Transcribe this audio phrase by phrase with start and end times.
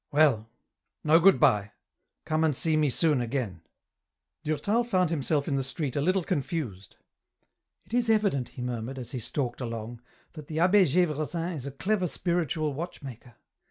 [0.11, 0.47] "Well 1
[1.03, 1.73] no good bye;
[2.25, 3.61] come and see me soon again."
[4.43, 4.57] EN ROUTE.
[4.57, 6.95] 65 Durtal found himself in the street a little confused."
[7.85, 10.01] It is evident," he murmured, as he stalked along,"
[10.33, 13.35] that the Abbe Gevresin is a clever spiritual watchmaker.